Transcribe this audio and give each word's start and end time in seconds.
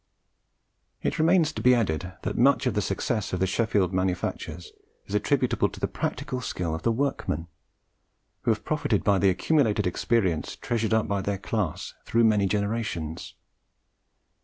It 1.03 1.19
remains 1.19 1.51
to 1.53 1.61
be 1.61 1.75
added, 1.75 2.11
that 2.23 2.35
much 2.35 2.65
of 2.65 2.73
the 2.73 2.81
success 2.81 3.33
of 3.33 3.39
the 3.39 3.45
Sheffield 3.45 3.93
manufactures 3.93 4.71
is 5.05 5.13
attributable 5.13 5.69
to 5.69 5.79
the 5.79 5.87
practical 5.87 6.41
skill 6.41 6.73
of 6.73 6.81
the 6.81 6.91
workmen, 6.91 7.45
who 8.41 8.49
have 8.49 8.65
profited 8.65 9.03
by 9.03 9.19
the 9.19 9.29
accumulated 9.29 9.85
experience 9.85 10.55
treasured 10.55 10.91
up 10.95 11.07
by 11.07 11.21
their 11.21 11.37
class 11.37 11.93
through 12.03 12.23
many 12.23 12.47
generations. 12.47 13.35